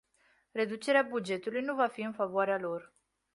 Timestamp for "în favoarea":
2.01-2.57